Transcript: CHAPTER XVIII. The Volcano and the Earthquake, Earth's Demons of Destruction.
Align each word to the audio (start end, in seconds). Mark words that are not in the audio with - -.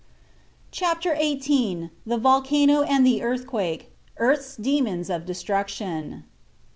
CHAPTER 0.71 1.15
XVIII. 1.15 1.91
The 2.07 2.17
Volcano 2.17 2.81
and 2.81 3.05
the 3.05 3.21
Earthquake, 3.21 3.91
Earth's 4.17 4.55
Demons 4.55 5.11
of 5.11 5.27
Destruction. 5.27 6.23